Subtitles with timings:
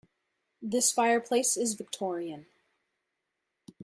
[0.63, 2.47] This fireplace is Victorian.